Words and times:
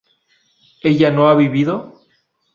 ¿ella 0.81 1.11
no 1.11 1.29
ha 1.29 1.35
vivido? 1.35 2.01